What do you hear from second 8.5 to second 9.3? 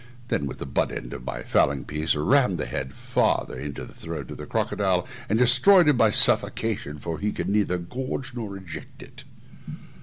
eject it.